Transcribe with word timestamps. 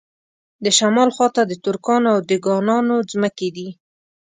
د 0.63 0.65
شمال 0.77 1.09
خواته 1.15 1.41
د 1.47 1.53
ترکانو 1.65 2.07
او 2.13 2.19
دېګانانو 2.29 2.95
ځمکې 3.11 3.49
دي. 3.55 3.67